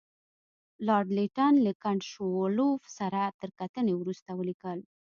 [0.87, 4.79] لارډ لیټن له کنټ شووالوف سره تر کتنې وروسته ولیکل.